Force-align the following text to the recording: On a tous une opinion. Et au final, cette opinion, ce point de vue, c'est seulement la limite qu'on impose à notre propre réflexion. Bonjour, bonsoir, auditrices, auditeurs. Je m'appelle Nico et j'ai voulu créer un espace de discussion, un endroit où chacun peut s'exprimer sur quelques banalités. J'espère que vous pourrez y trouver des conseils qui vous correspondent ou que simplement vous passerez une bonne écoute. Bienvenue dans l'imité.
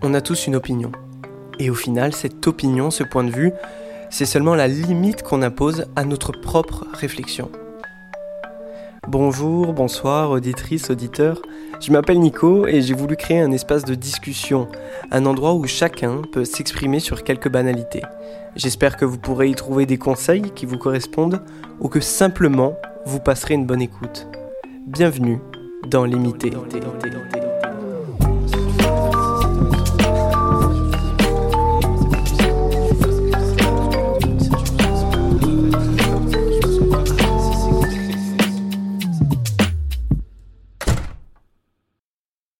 On 0.00 0.14
a 0.14 0.20
tous 0.20 0.46
une 0.46 0.54
opinion. 0.54 0.92
Et 1.58 1.70
au 1.70 1.74
final, 1.74 2.14
cette 2.14 2.46
opinion, 2.46 2.92
ce 2.92 3.02
point 3.02 3.24
de 3.24 3.32
vue, 3.32 3.52
c'est 4.10 4.26
seulement 4.26 4.54
la 4.54 4.68
limite 4.68 5.24
qu'on 5.24 5.42
impose 5.42 5.86
à 5.96 6.04
notre 6.04 6.30
propre 6.30 6.86
réflexion. 6.92 7.50
Bonjour, 9.08 9.72
bonsoir, 9.72 10.30
auditrices, 10.30 10.90
auditeurs. 10.90 11.42
Je 11.80 11.90
m'appelle 11.90 12.20
Nico 12.20 12.68
et 12.68 12.80
j'ai 12.80 12.94
voulu 12.94 13.16
créer 13.16 13.40
un 13.40 13.50
espace 13.50 13.84
de 13.84 13.96
discussion, 13.96 14.68
un 15.10 15.26
endroit 15.26 15.54
où 15.54 15.66
chacun 15.66 16.22
peut 16.32 16.44
s'exprimer 16.44 17.00
sur 17.00 17.24
quelques 17.24 17.50
banalités. 17.50 18.02
J'espère 18.54 18.96
que 18.96 19.04
vous 19.04 19.18
pourrez 19.18 19.48
y 19.48 19.54
trouver 19.56 19.84
des 19.84 19.98
conseils 19.98 20.52
qui 20.54 20.64
vous 20.64 20.78
correspondent 20.78 21.42
ou 21.80 21.88
que 21.88 22.00
simplement 22.00 22.76
vous 23.04 23.18
passerez 23.18 23.54
une 23.54 23.66
bonne 23.66 23.82
écoute. 23.82 24.28
Bienvenue 24.86 25.40
dans 25.90 26.04
l'imité. 26.04 26.52